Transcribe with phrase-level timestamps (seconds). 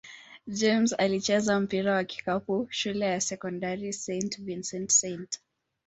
[0.47, 4.41] James alicheza mpira wa kikapu shule ya sekondari St.
[4.41, 5.39] Vincent-St.